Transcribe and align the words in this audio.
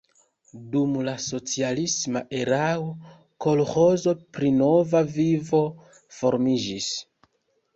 Dum 0.75 0.93
la 1.07 1.11
socialisma 1.25 2.23
erao 2.39 2.87
kolĥozo 3.47 4.15
pri 4.39 4.53
Nova 4.57 5.03
Vivo 5.19 5.63
formiĝis. 6.19 6.91